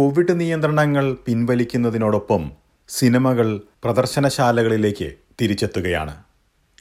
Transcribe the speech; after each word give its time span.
Covid 0.00 0.40
നിയന്ത്രണങ്ങൾ 0.40 1.16
പിൻവലിക്കുന്നതിനോടൊപ്പം 1.26 2.52
സിനിമകൾ 2.88 3.60
പ്രദർശനശാലകളിലേക്ക് 3.84 5.12
തിരിച്ചെത്തുകയാണ്. 5.42 6.16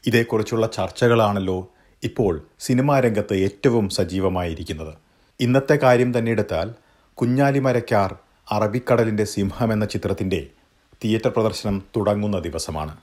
ഇതേക്കുറിച്ചുള്ള 0.05 0.67
ചർച്ചകളാണല്ലോ 0.67 1.73
ഇപ്പോൾ 2.03 2.47
സിനിമാ 2.59 2.99
രംഗത്ത് 2.99 3.33
ഏറ്റവും 3.33 3.89
സജീവമായിരിക്കുന്നത്. 3.89 4.93
ഇന്നത്തെ 5.39 5.75
കാര്യം 5.75 6.17
തന്നെ 6.17 6.31
എടുത്താൽ 6.31 6.73
കുഞ്ഞാലിമരക്കാർ 7.13 8.15
അറബിക്കടലിന്റെ 8.51 9.23
സിംഹം 9.23 9.73
എന്ന 9.73 9.85
ചിത്രത്തിന്റെ 9.85 10.47
തിയേറ്റർ 11.03 11.29
പ്രദർശനം 11.29 11.83
തുടങ്ങുന്ന 11.97 12.39
ദിവസമാണ്. 12.39 12.97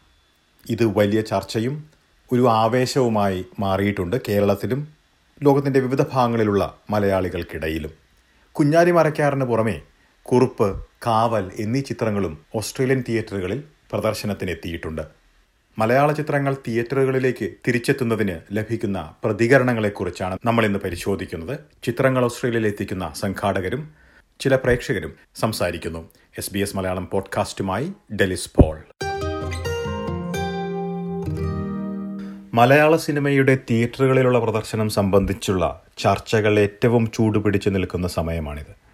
ഇത് 0.71 0.85
വലിയ 0.85 1.21
ചർച്ചയും 1.21 1.91
ഒരു 2.33 2.49
ആവേശവുമായി 2.49 3.45
മാറിയിട്ടുണ്ട് 3.59 4.17
കേരളത്തിലും 4.29 4.89
ലോകത്തിന്റെ 5.43 5.81
വിവിധ 5.81 6.03
ഭാഗങ്ങളിലുള്ള 6.03 6.75
മലയാളികൾക്കിടയിലും. 6.91 7.91
കുഞ്ഞാലി 8.53 8.91
മരക്കാറിന് 8.91 9.45
പുറമെ 9.45 9.83
കുറുപ്പ് 10.33 10.87
കാവൽ 11.07 11.51
എന്നീ 11.59 11.81
ചിത്രങ്ങളും 11.81 12.39
ഓസ്ട്രേലിയൻ 12.55 13.05
തിയേറ്ററുകളിൽ 13.09 13.63
പ്രദർശനത്തിനെത്തിയിട്ടുണ്ട്. 13.93 15.03
മലയാള 15.79 16.13
ചിത്രങ്ങൾ 16.13 16.57
തിയേറ്ററുകളിലേക്ക് 16.69 17.51
തിരിച്ചെത്തുന്നതിന് 17.69 18.41
ലഭിക്കുന്ന 18.53 19.15
പ്രതികരണങ്ങളെക്കുറിച്ചാണ് 19.25 20.39
നമ്മൾ 20.45 20.65
ഇന്ന് 20.65 20.79
പരിശോധിക്കുന്നത്. 20.79 21.59
ചിത്രങ്ങൾ 21.83 22.25
ഓസ്ട്രേലിയയിൽ 22.25 22.67
എത്തിക്കുന്ന 22.67 23.13
സംഘാടകരും 23.17 23.91
ചില 24.41 24.57
പ്രേക്ഷകരും 24.57 25.15
സംസാരിക്കുന്നു. 25.35 26.11
എസ് 26.39 26.53
ബി 26.55 26.59
എസ് 26.59 26.77
മലയാളം 26.77 27.09
പോഡ്കാസ്റ്റുമായി 27.13 27.93
ഡെലിസ് 28.15 28.51
പോൾ. 28.61 28.79
മലയാള 32.55 32.97
സിനിമയുടെ 32.97 33.59
തിയേറ്ററുകളിലുള്ള 33.71 34.39
പ്രദർശനം 34.39 34.91
സംബന്ധിച്ചുള്ള 34.91 35.83
ചർച്ചകൾ 35.99 36.59
ഏറ്റവും 36.59 37.11
ചൂടുപിടിച്ചു 37.15 37.71
നിൽക്കുന്ന 37.71 38.09
സമയമാണിത്. 38.09 38.86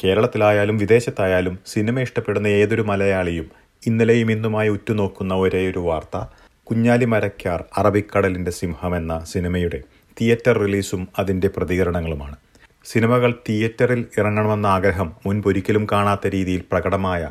കേരളത്തിലായാലും 0.00 0.76
വിദേശത്തായാലും 0.76 1.54
സിനിമ 1.66 2.00
ഇഷ്ടപ്പെടുന്ന 2.00 2.48
ഏതൊരു 2.58 2.82
മലയാളിയും 2.82 3.48
ഇന്നലെയും 3.82 4.28
ഇന്നുമായി 4.30 4.68
ഉറ്റുനോക്കുന്ന 4.68 5.34
ഒരേയൊരു 5.34 5.70
ഒരു 5.70 5.82
വാർത്ത 5.86 6.16
കുഞ്ഞാലി 6.66 7.04
മരക്കാർ 7.04 7.60
അറബിക്കടലിന്റെ 7.78 8.50
സിംഹം 8.50 8.92
എന്ന 8.96 9.12
സിനിമയുടെ 9.24 9.78
തിയേറ്റർ 10.16 10.54
റിലീസും 10.58 11.02
അതിന്റെ 11.18 11.48
പ്രതികരണങ്ങളുമാണ്. 11.48 12.36
സിനിമകൾ 12.84 13.30
തിയേറ്ററിൽ 13.48 14.00
ഇറങ്ങണമെന്ന 14.18 14.66
ആഗ്രഹം 14.66 15.08
മുൻപൊരിക്കലും 15.26 15.84
കാണാത്ത 15.92 16.26
രീതിയിൽ 16.26 16.62
പ്രകടമായ 16.72 17.22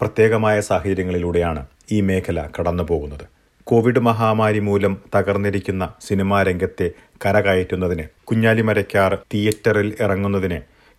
പ്രത്യേകമായ 0.00 0.56
സാഹചര്യങ്ങളിലൂടെയാണ് 0.70 1.62
ഈ 1.92 2.00
മേഖല 2.00 2.40
കടന്നു 2.56 2.86
പോകുന്നത് 2.90 3.26
കോവിഡ് 3.66 4.00
മഹാമാരി 4.00 4.60
മൂലം 4.60 4.94
തകർന്നിരിക്കുന്ന 5.14 5.84
സിനിമാ 6.00 6.38
രംഗത്തെ 6.42 6.88
കരകയറ്റുന്നതിന് 7.24 8.06
കുഞ്ഞാലി 8.24 8.62
മരക്കാർ 8.62 9.12
തിയേറ്ററിൽ 9.34 9.90
ഇറങ്ങുന്നതിന് 10.00 10.58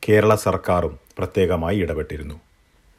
കേരള 0.10 0.36
സർക്കാരും 0.36 1.00
പ്രത്യേകമായി 1.18 1.78
ഇടപെട്ടിരുന്നു. 1.78 2.40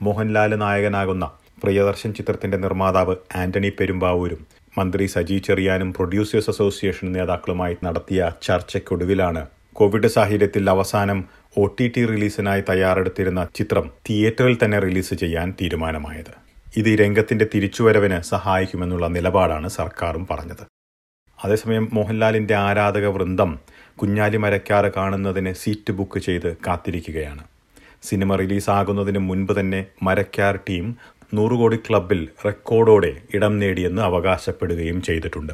മോഹൻലാൽ 0.02 0.55
നായകനാകുന്ന 0.55 1.30
പ്രിയദർശൻ 1.62 2.14
ചിത്രത്തിന്റെ 2.14 2.56
നിർമ്മാതാവ് 2.56 3.16
ആന്റണി 3.36 3.72
പെരുമ്പാവൂരും 3.80 4.47
മന്ത്രി 4.78 5.06
സജി 5.06 5.38
ചെറിയാനും 5.38 5.92
പ്രൊഡ്യൂസേഴ്സ് 5.92 6.50
അസോസിയേഷൻ 6.50 7.12
നേതാക്കളുമായി 7.12 7.77
നടത്തിയ 7.84 8.32
ചർച്ചയ്ക്കൊടുവിലാണ് 8.42 9.47
കോവിഡ് 9.72 10.06
സാഹചര്യത്തിൽ 10.06 10.70
അവസാനം 10.70 11.25
ഒ 11.56 11.66
ടി 11.80 11.92
ടി 11.97 12.06
റിലീസിനായി 12.06 12.62
തയ്യാറെടുത്തിരുന്ന 12.69 13.48
ചിത്രം 13.55 13.91
തിയേറ്ററിൽ 14.10 14.58
തന്നെ 14.64 14.78
റിലീസ് 14.78 15.14
ചെയ്യാൻ 15.14 15.55
തീരുമാനമായത്. 15.62 16.34
ഇത് 16.77 17.00
രംഗത്തിന്റെ 17.00 17.47
തിരിച്ചുവരവിന് 17.55 18.20
സഹായിക്കുമെന്നുള്ള 18.20 19.06
നിലപാടാണ് 19.06 19.69
സർക്കാരും 19.69 20.27
പറഞ്ഞത്. 20.30 20.64
അതേസമയം 21.44 21.88
മോഹൻലാലിന്റെ 21.92 22.55
ആരാധക 22.55 23.06
വൃന്ദം 23.06 23.58
കുഞ്ഞാലി 23.98 24.37
മരക്കാറ് 24.37 24.92
കാണുന്നതിന് 24.97 25.53
സീറ്റ് 25.53 25.92
ബുക്ക് 25.92 26.19
ചെയ്ത് 26.19 26.56
കാത്തിരിക്കുകയാണ്. 26.67 27.45
സിനിമ 28.03 28.37
റിലീസാകുന്നതിന് 28.37 29.19
മുൻപ് 29.19 29.61
തന്നെ 29.61 29.87
മരക്കാർ 30.03 30.59
ടീം 30.69 30.97
നൂറുകോടി 31.34 31.77
ക്ലബിൽ 31.77 32.28
റെക്കോർഡോടെ 32.47 33.12
ഇടം 33.34 33.59
നേടിയെന്ന് 33.59 34.03
അവകാശപ്പെടുകയും 34.03 35.03
ചെയ്തിട്ടുണ്ട്. 35.03 35.53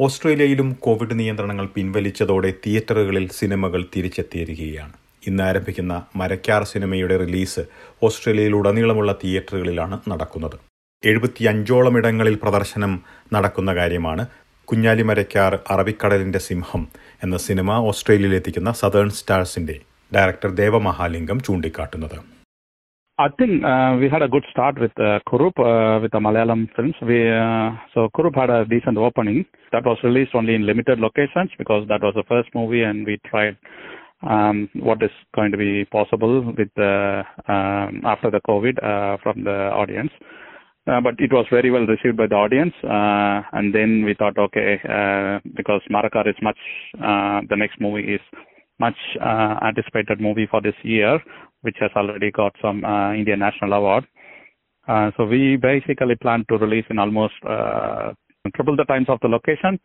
ഓസ്ട്രേലിയയിലും 0.00 0.76
കോവിഡ് 0.80 1.18
നിയന്ത്രണങ്ങൾ 1.18 1.66
പിൻവലിച്ചതോടെ 1.66 2.52
തിയേറ്ററുകളിൽ 2.66 3.30
സിനിമകൾ 3.32 3.84
തിരിച്ചെത്തിയിരിക്കുകയാണ്. 3.96 4.92
ഇന്ന് 5.26 5.42
ആരംഭിക്കുന്ന 5.42 6.02
മരക്കാർ 6.16 6.62
സിനിമയുടെ 6.64 7.16
റിലീസ് 7.16 7.60
ഓസ്ട്രേലിയയിലുടനീളമുള്ള 8.02 9.12
തിയേറ്ററുകളിലാണ് 9.24 10.00
നടക്കുന്നത്. 10.10 10.56
എഴുപത്തിയഞ്ചോളം 11.04 11.98
ഇടങ്ങളിൽ 11.98 12.34
പ്രദർശനം 12.34 13.02
നടക്കുന്ന 13.34 13.74
കാര്യമാണ് 13.74 14.26
കുഞ്ഞാലി 14.64 15.02
മരക്കാർ 15.02 15.58
അറബിക്കടലിന്റെ 15.70 16.38
സിംഹം 16.38 16.88
എന്ന 17.25 17.37
സിനിമ 17.47 17.77
ഓസ്ട്രേലിയയിൽ 17.91 18.37
എത്തിക്കുന്ന 18.39 18.71
സദേൺ 18.81 19.11
സ്റ്റാർസിന്റെ 19.19 19.77
ഡയറക്ടർ 20.11 20.51
ദേവമഹാലിംഗം 20.63 21.39
ചൂണ്ടിക്കാട്ടുന്നത് 21.47 22.17
I 23.19 23.29
think 23.29 23.63
uh, 23.63 23.97
we 23.99 24.07
had 24.09 24.21
a 24.21 24.27
good 24.27 24.45
start 24.51 24.75
with 24.79 24.91
uh, 24.99 25.19
Kurup, 25.27 25.57
uh, 25.57 25.99
with 25.99 26.11
the 26.11 26.19
Malayalam 26.19 26.59
films. 26.75 26.93
We 27.01 27.27
uh, 27.27 27.71
so 27.93 28.09
Kurup 28.15 28.35
had 28.35 28.51
a 28.51 28.63
decent 28.65 28.97
opening. 28.99 29.39
That 29.71 29.85
was 29.85 29.97
released 30.03 30.35
only 30.35 30.53
in 30.53 30.67
limited 30.67 30.99
locations 30.99 31.49
because 31.57 31.87
that 31.87 32.03
was 32.03 32.13
the 32.13 32.27
first 32.29 32.49
movie, 32.53 32.83
and 32.83 33.07
we 33.07 33.15
tried 33.25 33.57
um, 34.21 34.69
what 34.75 35.01
is 35.01 35.09
going 35.35 35.51
to 35.51 35.57
be 35.57 35.85
possible 35.85 36.53
with 36.59 36.69
the 36.75 37.23
um, 37.47 38.03
after 38.05 38.29
the 38.29 38.41
COVID 38.41 38.77
uh, 38.83 39.17
from 39.23 39.43
the 39.43 39.57
audience. 39.81 40.11
Uh, 40.84 41.00
but 41.00 41.14
it 41.18 41.32
was 41.32 41.46
very 41.48 41.70
well 41.70 41.86
received 41.86 42.16
by 42.16 42.26
the 42.26 42.34
audience, 42.34 42.74
uh, 42.82 43.40
and 43.52 43.72
then 43.72 44.02
we 44.04 44.14
thought, 44.14 44.36
okay, 44.36 44.80
uh, 44.82 45.38
because 45.54 45.80
Marakar 45.88 46.26
is 46.28 46.34
much, 46.42 46.58
uh, 46.98 47.40
the 47.48 47.56
next 47.56 47.80
movie 47.80 48.14
is 48.14 48.20
much 48.80 48.96
uh, 49.24 49.60
anticipated 49.62 50.20
movie 50.20 50.48
for 50.50 50.60
this 50.60 50.74
year, 50.82 51.20
which 51.60 51.76
has 51.78 51.92
already 51.94 52.32
got 52.32 52.52
some 52.60 52.84
uh, 52.84 53.12
Indian 53.14 53.38
National 53.38 53.74
Award. 53.74 54.04
So 55.16 55.24
we 55.24 55.56
basically 55.56 56.16
plan 56.16 56.44
to 56.48 56.58
release 56.58 56.84
in 56.90 56.98
almost 56.98 57.34
triple 58.55 58.75
the 58.75 58.85
times 58.85 59.07
of 59.09 59.19
the 59.21 59.27
location 59.27 59.79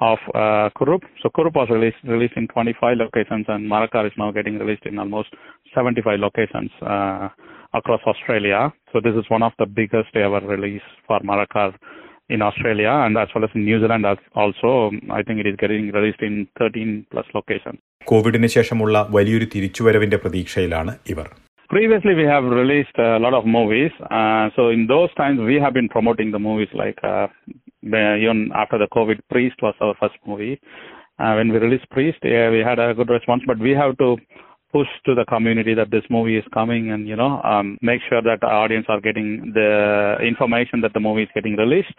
of 0.00 0.18
uh, 0.34 0.70
Kurup. 0.78 1.02
So 1.22 1.28
Kurup 1.30 1.54
was 1.54 1.68
released 1.70 1.96
released 2.04 2.36
in 2.36 2.46
25 2.48 2.98
locations, 2.98 3.46
and 3.48 3.70
Marakar 3.70 4.06
is 4.06 4.12
now 4.16 4.30
getting 4.30 4.58
released 4.58 4.86
in 4.86 4.98
almost 4.98 5.28
75 5.74 6.20
locations 6.20 6.70
uh, 6.82 7.28
across 7.74 8.00
Australia. 8.06 8.72
So 8.92 9.00
this 9.00 9.14
is 9.14 9.24
one 9.28 9.42
of 9.42 9.52
the 9.58 9.66
biggest 9.66 10.14
ever 10.16 10.40
release 10.46 10.86
for 11.06 11.20
Marakar 11.20 11.74
in 12.30 12.42
Australia 12.42 12.90
and 13.04 13.16
as 13.16 13.28
well 13.34 13.44
as 13.44 13.50
in 13.54 13.64
New 13.64 13.78
Zealand 13.80 14.04
as 14.06 14.18
also. 14.34 14.90
I 15.10 15.22
think 15.22 15.40
it 15.40 15.46
is 15.46 15.56
getting 15.56 15.90
released 15.92 16.22
in 16.22 16.34
13 16.58 17.06
plus 17.12 17.26
locations. 17.34 17.78
കോവിഡിന് 18.04 18.48
ശേഷമുള്ള 18.56 18.96
വലിയൊരു 19.16 19.46
തിരിച്ചുവരവിന്റെ 19.54 20.18
പ്രതീക്ഷയിലാണ് 20.24 20.94
ഇവർ 21.14 21.28
Previously, 21.70 22.14
we 22.14 22.24
have 22.24 22.44
released 22.58 22.98
a 23.06 23.18
lot 23.18 23.34
of 23.38 23.44
movies. 23.56 23.92
Uh, 24.18 24.44
so 24.56 24.62
in 24.76 24.82
those 24.92 25.10
times, 25.18 25.38
we 25.48 25.56
have 25.64 25.74
been 25.78 25.88
promoting 25.96 26.28
the 26.36 26.40
movies 26.46 26.70
like 26.82 27.00
uh, 27.04 27.26
the- 27.48 27.61
even 27.83 28.51
after 28.55 28.77
the 28.77 28.87
COVID, 28.93 29.19
Priest 29.29 29.61
was 29.61 29.75
our 29.81 29.95
first 29.99 30.15
movie. 30.25 30.59
Uh, 31.19 31.33
when 31.35 31.51
we 31.51 31.59
released 31.59 31.89
Priest, 31.89 32.17
yeah, 32.23 32.49
we 32.49 32.59
had 32.59 32.79
a 32.79 32.93
good 32.93 33.09
response, 33.09 33.43
but 33.45 33.59
we 33.59 33.71
have 33.71 33.97
to 33.97 34.17
push 34.71 34.87
to 35.05 35.13
the 35.13 35.25
community 35.25 35.75
that 35.75 35.91
this 35.91 36.03
movie 36.09 36.35
is 36.35 36.43
coming 36.51 36.91
and 36.91 37.07
you 37.07 37.15
know 37.15 37.39
um, 37.43 37.77
make 37.83 38.01
sure 38.09 38.23
that 38.23 38.39
the 38.41 38.47
audience 38.47 38.87
are 38.89 38.99
getting 38.99 39.51
the 39.53 40.17
information 40.27 40.81
that 40.81 40.91
the 40.93 40.99
movie 40.99 41.21
is 41.21 41.29
getting 41.35 41.55
released 41.55 41.93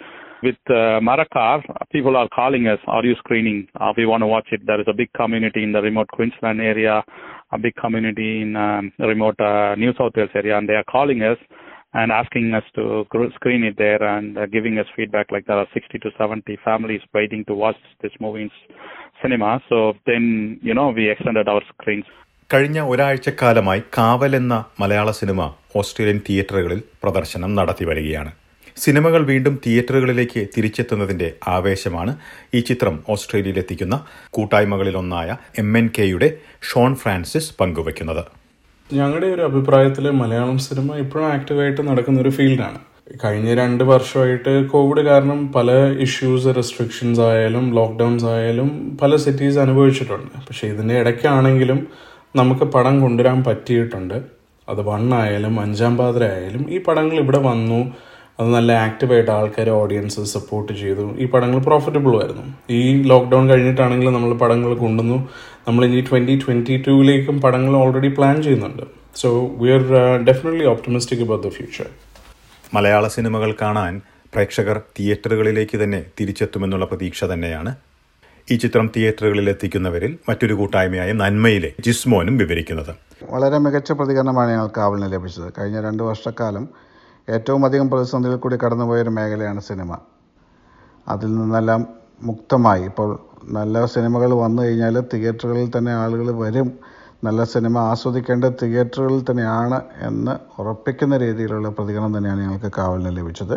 with 0.44 0.56
uh, 0.68 1.00
Marakar, 1.00 1.62
people 1.90 2.16
are 2.18 2.28
calling 2.28 2.66
us, 2.66 2.78
are 2.86 3.02
you 3.02 3.14
screening? 3.16 3.66
Uh, 3.80 3.94
we 3.96 4.04
want 4.04 4.20
to 4.20 4.26
watch 4.26 4.46
it. 4.52 4.60
There 4.66 4.78
is 4.78 4.86
a 4.86 4.92
big 4.92 5.10
community 5.14 5.62
in 5.62 5.72
the 5.72 5.80
remote 5.80 6.08
Queensland 6.08 6.60
area, 6.60 7.02
a 7.50 7.58
big 7.58 7.74
community 7.76 8.42
in 8.42 8.54
um, 8.54 8.92
remote 8.98 9.40
uh, 9.40 9.74
New 9.76 9.94
South 9.96 10.12
Wales 10.14 10.28
area, 10.34 10.58
and 10.58 10.68
they 10.68 10.74
are 10.74 10.84
calling 10.84 11.22
us 11.22 11.38
and 11.94 12.10
asking 12.12 12.54
us 12.54 12.66
to 12.74 12.84
screen 13.36 13.64
it 13.64 13.76
there 13.76 14.02
and 14.06 14.26
uh, 14.34 14.46
giving 14.46 14.78
us 14.78 14.88
feedback 14.96 15.26
like 15.28 15.46
there 15.46 15.58
are 15.58 15.68
60 15.74 15.98
to 16.00 16.10
70 16.18 16.58
families 16.58 17.02
waiting 17.14 17.44
to 17.44 17.54
watch 17.54 17.80
this 18.02 18.14
movie 18.20 18.42
in 18.42 18.50
cinema. 19.22 19.50
So 19.68 19.78
then, 20.06 20.24
you 20.62 20.74
know, 20.74 20.88
we 20.90 21.06
extended 21.10 21.48
our 21.48 21.64
screens. 21.72 22.06
കഴിഞ്ഞ 22.50 22.78
ഒരാഴ്ചക്കാലമായി 22.88 23.82
കാവൽ 23.96 24.32
എന്ന 24.36 24.54
മലയാള 24.80 25.10
cinema 25.10 25.40
Australian 25.76 26.18
തിയേറ്ററുകളിൽ 26.26 26.80
പ്രദർശനം 27.02 27.50
നടത്തി 27.54 27.84
വരികയാണ് 27.84 28.30
സിനിമകൾ 28.76 29.20
വീണ്ടും 29.22 29.54
തിയേറ്ററുകളിലേക്ക് 29.64 30.42
തിരിച്ചെത്തുന്നതിന്റെ 30.54 31.28
ആവേശമാണ് 31.48 32.12
ഈ 32.54 32.60
ചിത്രം 32.60 32.94
ഓസ്ട്രേലിയയിൽ 33.14 33.58
എത്തിക്കുന്ന 33.62 33.96
കൂട്ടായ്മകളിലൊന്നായ 34.30 35.28
എം 35.62 35.70
എൻ 35.80 35.88
കെയുടെ 35.98 36.28
ഷോൺ 36.70 36.94
ഫ്രാൻസിസ് 36.94 37.54
പങ്കുവയ്ക്കുന്നത് 37.60 38.22
ഞങ്ങളുടെ 38.90 39.26
ഒരു 39.26 39.42
അഭിപ്രായത്തിൽ 39.42 40.04
മലയാളം 40.10 40.58
സിനിമ 40.58 40.96
ഇപ്പോഴും 40.96 41.26
ആക്റ്റീവായിട്ട് 41.26 41.82
നടക്കുന്ന 41.88 42.18
ഒരു 42.20 42.30
ഫീൽഡാണ് 42.30 42.80
കഴിഞ്ഞ 43.22 43.54
രണ്ട് 43.54 43.84
വർഷമായിട്ട് 43.84 44.52
കോവിഡ് 44.68 45.02
കാരണം 45.06 45.38
പല 45.52 45.70
ഇഷ്യൂസ് 46.06 46.52
റെസ്ട്രിക്ഷൻസ് 46.56 47.20
ആയാലും 47.20 47.64
ലോക്ക്ഡൗൺസ് 47.74 48.24
ആയാലും 48.24 48.68
പല 49.02 49.16
സിറ്റീസ് 49.16 49.58
അനുഭവിച്ചിട്ടുണ്ട്. 49.58 50.34
പക്ഷേ 50.48 50.68
ഇതിന്റെ 50.68 50.94
ഇടയ്ക്കാണെങ്കിലും 51.00 51.80
നമുക്ക് 52.36 52.64
പടം 52.64 53.00
കൊണ്ടുവരാൻ 53.00 53.44
പറ്റിയിട്ടുണ്ട്. 53.44 54.16
അത് 54.68 54.80
വണ്ണായാലും 54.90 55.60
അഞ്ചാം 55.60 55.96
പാതിര 55.96 56.24
ആയാലും 56.24 56.62
ഈ 56.70 56.78
പടങ്ങൾ 56.78 57.16
ഇവിടെ 57.24 57.38
വന്നു. 57.38 57.80
അത് 58.40 58.48
നല്ല 58.54 58.72
ആക്റ്റീവായിട്ട് 58.72 59.30
ആൾക്കാർ 59.30 59.68
ഓഡിയൻസ് 59.70 60.20
സപ്പോർട്ട് 60.20 60.72
ചെയ്തു. 60.72 61.04
ഈ 61.18 61.26
പടങ്ങൾ 61.26 61.58
പ്രോഫിറ്റബിൾ 61.58 62.22
ആയിരുന്നു. 62.22 62.46
ഈ 62.70 63.02
ലോക്ക്ഡൗൺ 63.02 63.50
കഴിഞ്ഞിട്ടാണെങ്കിൽ 63.50 64.10
നമ്മൾ 64.10 64.34
പടങ്ങൾ 64.34 64.74
കൊണ്ടുവന്നു. 64.74 65.18
നമ്മൾ 65.68 65.84
ഇനി 65.84 66.00
ട്വന്റി 66.00 66.34
ട്വന്റി 66.46 66.76
ടൂവിലേക്കും 66.86 67.40
പടങ്ങൾ 67.40 67.76
ഓൾറെഡി 67.76 68.08
പ്ലാൻ 68.08 68.42
ചെയ്യുന്നുണ്ട്. 68.42 68.82
So 69.16 69.28
we 69.46 69.70
are 69.70 69.84
definitely 70.28 70.64
optimistic 70.64 71.22
about 71.26 71.42
the 71.46 71.48
future 71.48 71.86
Malayala 72.74 73.08
സിനിമകൾ 73.08 73.54
കാണാൻ 73.62 74.00
പ്രേക്ഷകർ 74.34 74.80
തിയേറ്ററുകളിലേക്ക് 74.98 75.76
തന്നെ 75.82 76.04
തിരിച്ചെത്തുമെന്നുള്ള 76.20 76.84
പ്രതീക്ഷ 76.84 77.24
തന്നെയാണ്. 77.24 77.74
ഈ 78.50 78.56
ചിത്രം 78.56 78.90
തിയേറ്ററുകളിൽ 78.96 79.50
എത്തിക്കുന്നവരിൽ 79.50 80.18
മറ്റൊരു 80.28 80.54
കൂട്ടായ്മയായ 80.54 81.12
നന്മയിലെ 81.12 81.70
ജിസ്മോനും 81.80 82.36
വിവരിക്കുന്നത്. 82.36 82.90
വളരെ 83.30 83.58
മികച്ച 83.58 83.92
പ്രതികരണമാണ് 83.92 84.50
ഞങ്ങൾക്ക് 84.50 84.80
ആവലിന് 84.80 85.12
ലഭിച്ചത്. 85.12 85.52
കഴിഞ്ഞ 85.58 85.80
രണ്ട് 85.80 86.02
വർഷക്കാലം 86.02 86.68
ഏറ്റവും 87.28 87.64
അധികം 87.64 87.90
പ്രതിസന്ധികൾ 87.90 88.36
കൂടി 88.36 88.56
കടന്നുപോയൊരു 88.64 89.10
മേഖലയാണ് 89.10 89.60
സിനിമ. 89.60 89.98
അതിൽ 91.08 91.34
നിന്നെല്ലാം 91.34 91.86
മുക്തമായി. 92.22 92.84
ഇപ്പോൾ 92.84 93.18
നല്ല 93.44 93.86
സിനിമകൾ 93.86 94.32
വന്നു 94.34 94.62
കഴിഞ്ഞാൽ 94.62 95.00
തിയേറ്ററുകളിൽ 95.00 95.70
തന്നെ 95.76 95.92
ആളുകൾ 95.92 96.30
വരും. 96.30 96.68
നല്ല 97.24 97.44
സിനിമ 97.44 97.78
ആസ്വദിക്കേണ്ട 97.78 98.44
തിയേറ്ററുകളിൽ 98.44 99.24
തന്നെയാണ് 99.30 99.80
എന്ന് 100.00 100.34
ഉറപ്പിക്കുന്ന 100.60 101.16
രീതിയിലുള്ള 101.16 101.68
പ്രതികരണം 101.68 102.16
തന്നെയാണ് 102.16 102.40
ഞങ്ങൾക്ക് 102.40 102.70
കാവലിന് 102.78 103.16
ലഭിച്ചത്. 103.16 103.56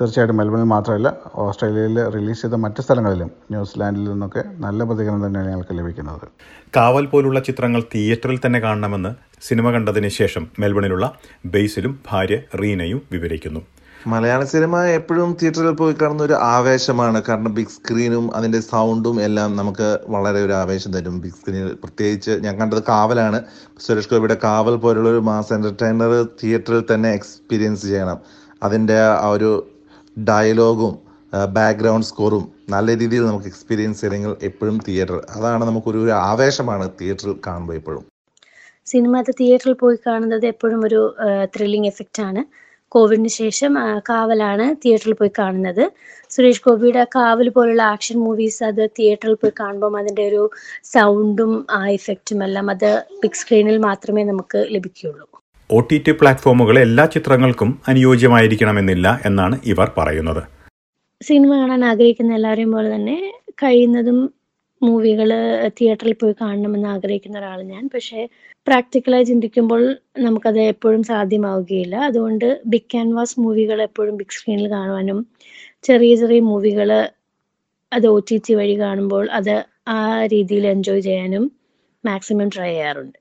തീർച്ചയായിട്ടും 0.00 0.36
മെൽബണിൽ 0.36 0.64
മാത്രമല്ല 0.64 1.12
ഓസ്ട്രേലിയയിൽ 1.34 1.98
റിലീസ് 2.14 2.42
ചെയ്ത 2.42 2.54
മറ്റ് 2.54 2.82
സ്ഥലങ്ങളിലും 2.82 3.30
ന്യൂസിലാൻഡിൽ 3.50 4.10
നിന്നൊക്കെ 4.10 4.44
നല്ല 4.58 4.84
പ്രതികരണം 4.84 5.26
തന്നെയാണ് 5.26 5.48
ഞങ്ങൾക്ക് 5.48 5.78
ലഭിക്കുന്നത്. 5.78 6.26
കാവൽ 6.76 7.06
പോലുള്ള 7.06 7.40
ചിത്രങ്ങൾ 7.40 7.82
തിയേറ്ററിൽ 7.94 8.40
തന്നെ 8.46 8.58
കാണണമെന്ന് 8.58 9.12
സിനിമ 9.42 9.70
കണ്ടതിന് 9.70 10.08
ശേഷം 10.08 10.46
മെൽബണിലുള്ള 10.58 11.14
ബെയ്സിലും 11.46 11.98
ഭാര്യ 12.08 12.36
റീനയും 12.60 13.02
വിവരിക്കുന്നു. 13.12 13.60
മലയാള 14.06 14.44
സിനിമ 14.44 14.82
എപ്പോഴും 14.84 15.36
തിയേറ്ററിൽ 15.42 15.70
പോയി 15.70 15.94
കാണുന്ന 16.00 16.22
ഒരു 16.22 16.32
ആവേശമാണ്. 16.32 17.22
കാരണം 17.28 17.54
ബിഗ് 17.54 17.68
സ്ക്രീനും 17.68 18.36
അതിന്റെ 18.36 18.60
സൗണ്ടും 18.60 19.22
എല്ലാം 19.22 19.56
നമുക്ക് 19.56 19.98
വളരെ 20.08 20.40
ഒരു 20.42 20.52
ആവേശം 20.52 20.92
തരും. 20.92 21.20
ബിഗ് 21.20 21.32
സ്ക്രീനിൽ 21.32 21.74
പ്രത്യേകിച്ച് 21.74 22.30
ഞാൻ 22.30 22.60
കണ്ടത് 22.60 22.82
കാവലാണ്. 22.82 23.44
സുരേഷ് 23.86 24.10
ഗോപിയുടെ 24.10 24.38
കാവൽ 24.44 24.76
പോലുള്ള 24.76 25.08
ഒരു 25.08 25.18
മാസ് 25.18 25.52
എന്റർടൈനർ 25.52 26.26
തിയേറ്ററിൽ 26.42 26.84
തന്നെ 26.94 27.12
എക്സ്പീരിയൻസ് 27.12 27.86
ചെയ്യണം. 27.86 28.20
അതിന്റെ 28.62 28.98
ആ 29.00 29.28
ഒരു 29.28 29.50
ഡയലോഗും 30.16 30.94
ബാക്ക്ഗ്രൗണ്ട് 31.56 32.06
സ്കോറും 32.06 32.44
നല്ല 32.70 32.98
രീതിയിൽ 32.98 33.26
നമുക്ക് 33.26 33.46
എക്സ്പീരിയൻസ് 33.46 34.00
ചെയ്യണമെങ്കിൽ 34.00 34.36
എപ്പോഴും 34.42 34.78
തിയേറ്റർ. 34.88 35.26
അതാണ് 35.30 35.64
നമുക്കൊരു 35.64 36.10
ആവേശമാണ് 36.10 36.90
തിയേറ്ററിൽ 37.00 37.36
കാണുമ്പോൾ 37.46 37.74
എപ്പോഴും. 37.74 38.04
സിനിമ 38.86 39.12
അത് 39.22 39.30
തിയേറ്ററിൽ 39.40 39.72
പോയി 39.72 39.98
കാണുന്നത് 40.06 40.46
എപ്പോഴും 40.46 40.80
ഒരു 40.88 41.00
ത്രില്ലിംഗ് 41.54 41.90
എഫക്റ്റ് 41.92 42.22
ആണ്. 42.22 42.42
കോവിഡിന് 42.92 43.28
ശേഷം 43.28 43.72
കാവലാണ് 44.08 44.66
തിയേറ്ററിൽ 44.82 45.14
പോയി 45.20 45.30
കാണുന്നത്. 45.38 45.84
സുരേഷ് 46.30 46.62
ഗോപിയുടെ 46.66 47.02
കാവൽ 47.16 47.48
പോലുള്ള 47.56 47.82
ആക്ഷൻ 47.94 48.16
മൂവീസ് 48.26 48.60
അത് 48.64 48.82
തിയേറ്ററിൽ 48.98 49.34
പോയി 49.34 49.52
കാണുമ്പോൾ 49.60 49.98
അതിന്റെ 50.00 50.24
ഒരു 50.30 50.42
സൗണ്ടും 50.94 51.52
ആ 51.70 51.80
ഇഫക്റ്റും 51.98 52.44
എല്ലാം 52.44 52.70
അത് 52.70 52.90
ബിഗ് 53.22 53.40
സ്ക്രീനിൽ 53.40 53.78
മാത്രമേ 53.88 54.24
നമുക്ക് 54.24 54.60
ലഭിക്കുകയുള്ളൂ. 54.74 55.26
ഒ 55.70 55.78
ടി 55.90 55.98
ടി 56.06 56.12
പ്ലാറ്റ്ഫോമുകൾ 56.12 56.76
എല്ലാ 56.78 57.04
ചിത്രങ്ങൾക്കും 57.14 57.70
അനുയോജ്യമായിരിക്കണമെന്നില്ല 57.88 59.20
എന്നാണ് 59.24 59.56
ഇവർ 59.64 59.88
പറയുന്നത്. 59.98 60.42
സിനിമ 61.20 61.52
കാണാൻ 61.60 61.82
ആഗ്രഹിക്കുന്ന 61.90 62.32
എല്ലാവരെയും 62.34 62.72
പോലെ 62.76 62.88
തന്നെ 62.94 63.18
കഴിയുന്നതും 63.62 64.18
മൂവികൾ 64.82 65.32
തിയേറ്ററിൽ 65.68 66.12
പോയി 66.12 66.34
കാണണമെന്ന് 66.40 66.88
ആഗ്രഹിക്കുന്ന 66.88 67.38
ഒരാൾ 67.38 67.62
ഞാൻ. 67.62 67.90
പക്ഷേ 67.94 68.28
പ്രാക്ടിക്കലായി 68.68 69.24
ചിന്തിക്കുമ്പോൾ 69.24 69.96
നമുക്കത് 70.18 70.60
എപ്പോഴും 70.60 71.02
സാധ്യമാവുകയില്ല. 71.02 71.96
അതുകൊണ്ട് 71.96 72.62
ബിഗ് 72.66 72.82
ക്യാൻവാസ് 72.82 73.40
മൂവികൾ 73.40 73.82
എപ്പോഴും 73.82 74.16
ബിഗ് 74.16 74.32
സ്ക്രീനിൽ 74.32 74.70
കാണുവാനും 74.70 75.26
ചെറിയ 75.82 76.14
ചെറിയ 76.16 76.40
മൂവികൾ 76.40 77.08
അത് 77.92 78.06
ഒ 78.06 78.18
ടി 78.18 78.40
ടി 78.48 78.54
വഴി 78.54 78.78
കാണുമ്പോൾ 78.78 79.30
അത് 79.30 79.64
ആ 79.88 80.26
രീതിയിൽ 80.26 80.66
എൻജോയ് 80.66 81.00
ചെയ്യാനും 81.00 81.52
മാക്സിമം 82.04 82.48
ട്രൈ 82.48 82.68
ചെയ്യാറുണ്ട്. 82.68 83.18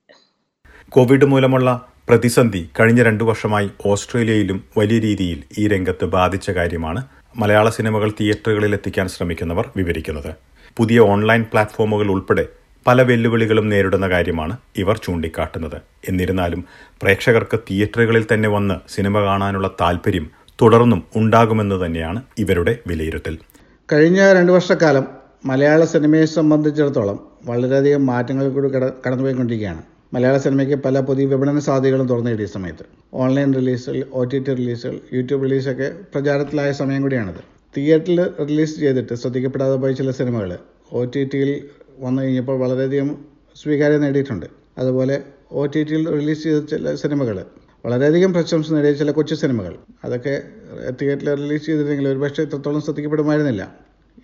കോവിഡ് 0.90 1.25
മൂലമുള്ള 1.25 1.90
പ്രതിസന്ധി 2.10 2.69
കഴിഞ്ഞ 2.80 3.04
രണ്ടു 3.04 3.24
വർഷമായി 3.24 3.69
ഓസ്ട്രേലിയയിലും 3.86 4.63
വലിയ 4.78 5.00
രീതിയിൽ 5.00 5.44
ഈ 5.57 5.68
രംഗത്ത് 5.68 6.06
ബാധിച്ച 6.06 6.50
കാര്യമാണ് 6.50 7.06
മലയാള 7.38 7.69
സിനിമകൾ 7.69 8.12
തിയേറ്ററുകളിൽ 8.19 8.74
എത്തിക്കാൻ 8.74 9.07
ശ്രമിക്കുന്നവർ 9.07 9.72
വിവരിക്കുന്നത്. 9.78 10.55
പുതിയ 10.78 11.00
ഓൺലൈൻ 11.00 11.44
പ്ലാറ്റ്ഫോമുകൾ 11.44 12.08
ഉൾപ്പെടെ 12.12 12.46
പല 12.88 13.02
വെല്ലുവിളികളും 13.02 13.70
നേരിടുന്ന 13.70 14.10
കാര്യമാണ് 14.10 14.58
ഇവർ 14.78 15.00
ചൂണ്ടിക്കാട്ടുന്നത്. 15.04 15.82
എന്നിരുന്നാലും 16.10 16.66
പ്രേക്ഷകർക്ക് 17.02 17.60
തിയേറ്ററുകളിൽ 17.60 18.26
തന്നെ 18.34 18.50
വന്ന് 18.50 18.76
സിനിമ 18.90 19.20
കാണാനുള്ള 19.20 19.72
താല്പര്യം 19.82 20.30
തുടർന്നും 20.62 21.04
ഉണ്ടാകുമെന്ന് 21.16 21.86
തന്നെയാണ് 21.86 22.24
ഇവരുടെ 22.38 22.80
വിലയിരുത്തൽ. 22.88 23.38
കഴിഞ്ഞ 23.92 24.34
രണ്ട് 24.34 24.52
വർഷക്കാലം 24.52 25.06
മലയാള 25.46 25.86
സിനിമയെ 25.86 26.26
സംബന്ധിച്ചിടത്തോളം 26.26 27.28
വളരെയധികം 27.46 28.06
മാറ്റങ്ങൾ 28.06 28.50
കൂടി 28.50 28.70
കട 28.70 28.84
കടന്നുപോയിക്കൊണ്ടിരിക്കുകയാണ്. 28.84 29.82
മലയാള 30.14 30.38
സിനിമയ്ക്ക് 30.38 30.84
പല 30.84 31.00
പുതിയ 31.00 31.26
വിപണന 31.26 31.60
സാധ്യതകളും 31.60 32.08
തുറന്നു 32.08 32.32
കിട്ടിയ 32.32 32.46
സമയത്ത്. 32.46 32.86
ഓൺലൈൻ 33.14 33.54
റിലീസുകൾ 33.54 34.04
ഒ 34.14 34.24
ടി 34.24 34.40
ടി 34.40 34.54
റിലീസുകൾ 34.54 35.00
യൂട്യൂബ് 35.14 35.44
റിലീസൊക്കെ 35.44 35.92
പ്രചാരത്തിലായ 36.14 36.72
സമയം 36.72 37.02
കൂടിയാണിത്. 37.02 37.55
തിയേറ്ററിൽ 37.77 38.19
റിലീസ് 38.45 38.80
ചെയ്തിട്ട് 38.80 39.13
ശ്രദ്ധിക്കപ്പെടാതെ 39.13 39.75
പോയ 39.75 39.92
ചില 39.92 40.12
സിനിമകൾ 40.12 40.57
ഒ 40.92 41.04
ടി 41.04 41.24
ടിയിൽ 41.24 41.50
വന്നു 42.00 42.22
കഴിഞ്ഞപ്പോൾ 42.22 42.60
വളരെയധികം 42.60 43.10
സ്വീകാര്യത 43.62 44.00
നേടിയിട്ടുണ്ട്. 44.00 44.45
അതുപോലെ 44.77 45.24
ഒ 45.51 45.66
ടി 45.66 45.83
ടിയിൽ 45.83 46.10
റിലീസ് 46.10 46.44
ചെയ്ത 46.44 46.63
ചില 46.63 46.95
സിനിമകൾ 46.95 47.45
വളരെയധികം 47.86 48.33
പ്രശംസ 48.33 48.72
നേടിയ 48.74 48.94
ചില 48.94 49.12
കൊച്ചു 49.12 49.36
സിനിമകൾ 49.36 49.74
അതൊക്കെ 50.04 50.44
തിയേറ്ററിൽ 51.01 51.36
റിലീസ് 51.36 51.66
ചെയ്തിരുന്നെങ്കിൽ 51.66 52.07
ഒരുപക്ഷെ 52.07 52.44
ഇത്രത്തോളം 52.44 52.81
ശ്രദ്ധിക്കപ്പെടുമായിരുന്നില്ല. 52.81 53.75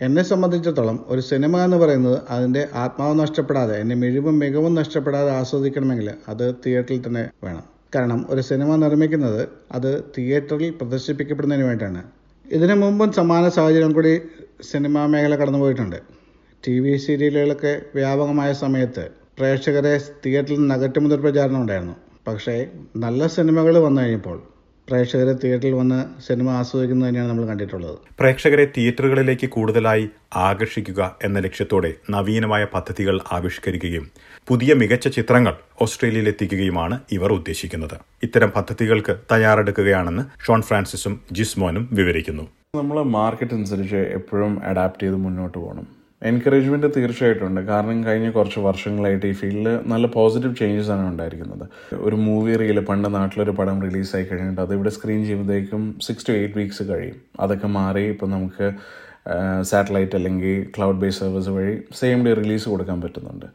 എന്നെ 0.01 0.23
സംബന്ധിച്ചിടത്തോളം 0.23 1.05
ഒരു 1.07 1.21
സിനിമ 1.21 1.63
എന്ന് 1.63 1.77
പറയുന്നത് 1.77 2.19
അതിന്റെ 2.29 2.67
ആത്മാവ് 2.75 3.19
നഷ്ടപ്പെടാതെ 3.19 3.75
എന്റെ 3.77 3.95
മിഴിവും 3.95 4.39
മികവും 4.39 4.75
നഷ്ടപ്പെടാതെ 4.75 5.31
ആസ്വദിക്കണമെങ്കിൽ 5.31 6.11
അത് 6.27 6.55
തിയേറ്ററിൽ 6.65 7.01
തന്നെ 7.07 7.29
വേണം. 7.43 7.63
കാരണം 7.95 8.25
ഒരു 8.29 8.41
സിനിമ 8.41 8.75
നിർമ്മിക്കുന്നത് 8.75 9.47
അത് 9.71 10.03
തിയേറ്ററിൽ 10.17 10.71
പ്രദർശിപ്പിക്കപ്പെടുന്നതിന് 10.71 11.65
വേണ്ടിയാണ്. 11.65 12.20
ഇതിനു 12.51 12.73
മുമ്പും 12.73 13.11
സമാന 13.11 13.49
സാഹചര്യം 13.49 13.93
കൂടി 13.93 14.21
സിനിമാ 14.61 15.05
മേഖല 15.05 15.35
കടന്നുപോയിട്ടുണ്ട്. 15.35 15.99
ടി 16.67 16.79
വി 16.79 16.97
സീരിയലുകളൊക്കെ 16.97 17.81
വ്യാപകമായ 17.95 18.53
സമയത്ത് 18.53 19.03
പ്രേക്ഷകരെ 19.39 20.01
തിയേറ്ററിൽ 20.25 20.59
നിന്ന് 20.59 20.75
അകറ്റുമെന്നൊരു 20.75 21.21
പ്രചാരണം 21.21 21.61
ഉണ്ടായിരുന്നു. 21.61 21.95
പക്ഷേ 22.27 22.67
നല്ല 22.95 23.27
സിനിമകൾ 23.27 23.77
വന്നു 23.77 24.01
കഴിഞ്ഞപ്പോൾ 24.01 24.37
പ്രേക്ഷകരെ 24.89 25.33
തിയേറ്ററിൽ 25.33 25.73
വന്ന് 25.73 26.21
സിനിമ 26.21 26.49
ആസ്വദിക്കുന്നത് 26.49 27.07
തന്നെയാണ് 27.09 27.29
നമ്മൾ 27.29 27.45
കണ്ടിട്ടുള്ളത്. 27.45 27.97
പ്രേക്ഷകരെ 28.19 28.65
തിയേറ്ററുകളിലേക്ക് 28.77 29.47
കൂടുതലായി 29.49 30.09
ആകർഷിക്കുക 30.35 31.17
എന്ന 31.23 31.39
ലക്ഷ്യത്തോടെ 31.39 31.93
നവീനമായ 32.09 32.63
പദ്ധതികൾ 32.73 33.19
ആവിഷ്കരിക്കുകയും 33.31 34.11
പുതിയ 34.47 34.73
മികച്ച 34.73 35.07
ചിത്രങ്ങൾ 35.07 35.53
ഓസ്ട്രേലിയയിൽ 35.81 36.27
എത്തിക്കുകയുമാണ് 36.27 36.99
ഇവർ 37.11 37.31
ഉദ്ദേശിക്കുന്നത്. 37.33 37.97
ഇത്തരം 38.23 38.51
പദ്ധതികൾക്ക് 38.55 39.15
തയ്യാറെടുക്കുകയാണെന്ന് 39.31 40.25
ഷോൺ 40.47 40.61
ഫ്രാൻസിസും 40.61 41.21
ജിസ്മോനും 41.31 41.89
വിവരിക്കുന്നു. 41.91 42.47
നമ്മൾ 42.75 43.03
മാർക്കറ്റ് 43.03 43.53
അനുസരിച്ച് 43.53 43.95
എപ്പോഴും 43.95 44.63
അഡാപ്റ്റ് 44.63 45.03
ചെയ്ത് 45.03 45.15
മുന്നോട്ട് 45.15 45.57
പോകണം. 45.57 46.00
എൻകറേജ്മെന്റ് 46.29 46.87
തീർച്ചയായിട്ടും 46.95 47.45
ഉണ്ട് 47.47 47.61
കാരണം 47.69 47.99
കഴിഞ്ഞ 48.07 48.27
കുറച്ച് 48.35 48.59
വർഷങ്ങളായിട്ട് 48.65 49.25
ഈ 49.29 49.33
ഫീൽഡിൽ 49.39 49.67
നല്ല 49.91 50.05
പോസിറ്റീവ് 50.15 50.53
ചേഞ്ചസ് 50.59 50.91
ആണ് 50.95 51.03
ഉണ്ടായിരിക്കുന്നത്. 51.11 51.65
ഒരു 52.05 52.17
മൂവി 52.25 52.53
റീൽ 52.61 52.79
പണ്ട് 52.89 53.07
നാട്ടിലൊരു 53.15 53.53
പടം 53.59 53.77
റിലീസായി 53.85 54.25
കഴിഞ്ഞിട്ട് 54.31 54.61
അത് 54.65 54.73
ഇവിടെ 54.77 54.91
സ്ക്രീൻ 54.97 55.21
ചെയ്യുമ്പോഴത്തേക്കും 55.25 55.83
സിക്സ് 56.07 56.27
ടു 56.27 56.33
എയ്റ്റ് 56.39 56.57
വീക്സ് 56.59 56.85
കഴിയും. 56.91 57.17
അതൊക്കെ 57.43 57.69
മാറി 57.79 58.05
ഇപ്പം 58.13 58.31
നമുക്ക് 58.35 58.67
സാറ്റലൈറ്റ് 59.71 60.15
അല്ലെങ്കിൽ 60.19 60.55
ക്ലൗഡ് 60.75 61.01
ബേസ് 61.01 61.19
സർവീസ് 61.23 61.51
വഴി 61.57 61.73
സെയിം 62.01 62.19
ഡേ 62.27 62.31
റിലീസ് 62.43 62.67
കൊടുക്കാൻ 62.73 62.97
പറ്റുന്നുണ്ട്. 63.01 63.47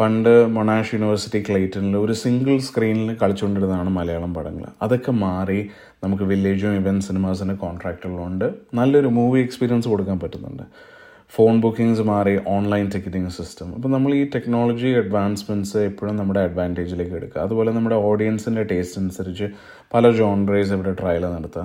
പണ്ട് 0.00 0.32
മൊണാഷ് 0.56 0.92
യൂണിവേഴ്സിറ്റി 0.94 1.40
ക്ലൈറ്റനിൽ 1.48 1.94
ഒരു 2.04 2.14
സിംഗിൾ 2.22 2.54
സ്ക്രീനിൽ 2.68 3.10
കളിച്ചുകൊണ്ടിരുന്നതാണ് 3.22 3.90
മലയാളം 3.96 4.32
പടങ്ങൾ 4.36 4.64
അതൊക്കെ 4.84 5.12
മാറി 5.24 5.60
നമുക്ക് 6.04 6.24
വില്ലേജും 6.30 6.76
ഇവന്റ് 6.80 7.04
സിനിമാസിന് 7.08 7.54
കോൺട്രാക്റ്റുകളുണ്ട് 7.64 8.46
നല്ലൊരു 8.78 9.10
മൂവി 9.18 9.38
എക്സ്പീരിയൻസ് 9.46 9.88
കൊടുക്കാൻ 9.92 10.18
പറ്റുന്നുണ്ട്. 10.22 10.64
ഫോൺ 11.34 11.54
ബുക്കിങ്സ് 11.64 12.02
മാറി 12.08 12.32
ഓൺലൈൻ 12.54 12.86
ടിക്കറ്റിംഗ് 12.94 13.30
സിസ്റ്റം 13.36 13.68
അപ്പോൾ 13.76 13.90
നമ്മൾ 13.92 14.10
ഈ 14.18 14.22
ടെക്നോളജി 14.34 14.90
അഡ്വാൻസ്മെന്റ്സ് 15.00 15.78
എപ്പോഴും 15.88 16.16
നമ്മുടെ 16.16 16.40
അഡ്വാന്റേജിലേക്ക് 16.46 17.14
എടുക്കുക. 17.18 17.38
അതുപോലെ 17.46 17.70
നമ്മുടെ 17.76 17.96
ഓഡിയൻസിന്റെ 18.08 18.62
ടേസ്റ്റ് 18.70 18.98
അനുസരിച്ച് 19.02 19.46
പല 19.94 20.10
ജോൺറേസ് 20.18 20.72
ഇവിടെ 20.76 20.92
ട്രയൽ 21.00 21.24
നടത്തുക 21.36 21.64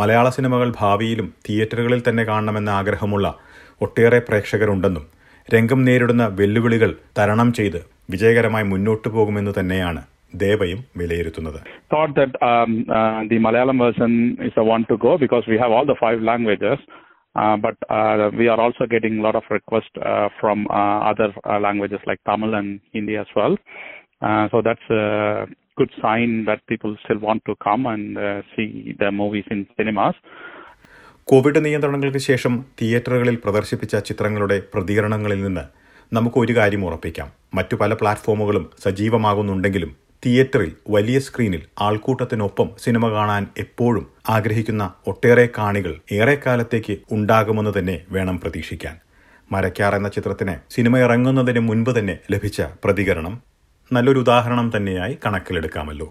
മലയാള 0.00 0.26
സിനിമകൾ 0.36 0.68
ഭാവിയിലും 0.80 1.28
തിയേറ്ററുകളിൽ 1.46 2.00
തന്നെ 2.08 2.24
കാണണമെന്ന 2.30 2.70
ആഗ്രഹമുള്ള 2.80 3.26
ഒട്ടേറെ 3.86 4.20
പ്രേക്ഷകരുണ്ടെന്നും 4.28 5.04
രംഗം 5.54 5.80
നേരിടുന്ന 5.88 6.24
വെല്ലുവിളികൾ 6.40 6.90
തരണം 7.18 7.48
ചെയ്ത് 7.58 7.80
വിജയകരമായി 8.14 8.66
മുന്നോട്ടു 8.72 9.08
പോകുമെന്ന് 9.16 9.54
തന്നെയാണ് 9.58 10.02
ദേവയും 10.44 10.80
വിലയിരുത്തുന്നത്. 11.00 11.60
Thought 11.92 12.12
that 12.18 12.32
um, 12.50 12.72
uh, 12.98 13.20
the 13.30 13.38
Malayalam 13.46 13.78
version 13.86 14.12
is 14.48 14.52
the 14.58 14.66
one 14.74 14.84
to 14.90 14.96
go 15.06 15.12
because 15.24 15.46
we 15.52 15.58
have 15.62 15.72
all 15.76 15.86
the 15.92 15.98
five 16.04 16.20
languages. 16.30 16.78
Uh, 16.78 17.09
but 17.34 17.76
uh, 17.88 18.30
we 18.36 18.48
are 18.48 18.60
also 18.60 18.86
getting 18.86 19.18
a 19.18 19.22
lot 19.22 19.36
of 19.36 19.44
requests 19.50 19.96
uh, 20.02 20.28
from 20.40 20.66
uh, 20.68 21.00
other 21.02 21.32
uh, 21.44 21.60
languages 21.60 22.00
like 22.06 22.20
Tamil 22.24 22.54
and 22.54 22.80
Hindi 22.92 23.16
as 23.16 23.26
well. 23.36 23.56
Uh, 24.22 24.48
so 24.50 24.62
that's 24.62 24.88
a 24.90 25.46
good 25.76 25.90
sign 26.02 26.44
that 26.44 26.66
people 26.66 26.96
still 27.04 27.18
want 27.18 27.42
to 27.46 27.54
come 27.64 27.86
and 27.86 28.18
uh, 28.18 28.42
see 28.54 28.96
the 28.98 29.10
movies 29.12 29.44
in 29.50 29.66
cinemas. 29.76 30.16
Covid 31.24 31.60
നിയന്ത്രണങ്ങൾക്ക് 31.64 32.18
ശേഷം 32.18 32.52
തിയേറ്ററുകളിൽ 32.80 33.36
പ്രദർശിപ്പിച്ച 33.36 33.96
ചിത്രങ്ങളുടെ 33.96 34.56
പ്രതികരണങ്ങളിൽ 34.74 35.40
നിന്ന് 35.42 35.64
നമുക്ക് 36.12 36.38
ഒരു 36.38 36.52
കാര്യം 36.56 36.84
ഉറപ്പിക്കാം 36.84 37.28
മറ്റു 37.54 37.74
പല 37.76 37.94
പ്ലാറ്റ്ഫോമുകളും 37.94 38.70
സജീവമാകുന്നുണ്ടെങ്കിലും 38.78 39.90
തിയേറ്ററിൽ 40.26 40.72
വലിയ 40.88 41.18
സ്ക്രീനിൽ 41.18 41.62
ആൾക്കൂട്ടത്തിനൊപ്പം 41.80 42.68
സിനിമ 42.78 43.08
കാണാൻ 43.08 43.46
എപ്പോഴും 43.58 44.06
ആഗ്രഹിക്കുന്ന 44.28 44.84
ഒട്ടേറെ 45.06 45.48
കാണികൾ 45.58 46.00
ഏറെക്കാലത്തേക്ക് 46.12 46.96
ഉണ്ടാകുമെന്ന് 47.12 47.72
തന്നെ 47.78 48.02
വേണം 48.10 48.40
പ്രതീക്ഷിക്കാൻ. 48.40 48.96
മരക്കാർ 49.52 49.94
എന്ന 49.94 50.08
ചിത്രത്തിന് 50.08 50.54
സിനിമ 50.70 50.98
ഇറങ്ങുന്നതിന് 50.98 51.60
മുൻപ് 51.60 51.98
തന്നെ 51.98 52.18
ലഭിച്ച 52.30 52.62
പ്രതികരണം 52.84 53.42
നല്ലൊരു 53.92 54.18
ഉദാഹരണം 54.18 54.72
തന്നെയായി 54.76 55.18
കണക്കിലെടുക്കാമല്ലോ. 55.26 56.08